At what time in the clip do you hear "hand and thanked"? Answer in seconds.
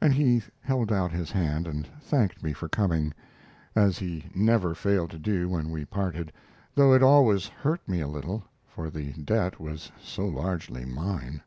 1.30-2.42